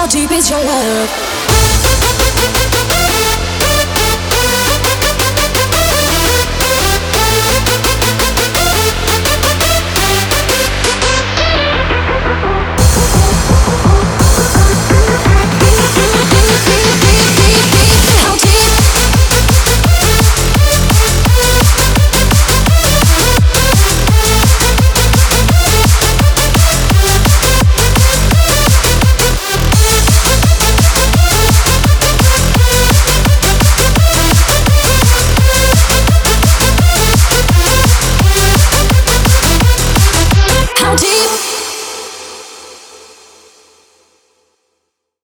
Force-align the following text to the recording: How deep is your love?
How 0.00 0.06
deep 0.06 0.30
is 0.32 0.48
your 0.48 0.64
love? 0.64 1.59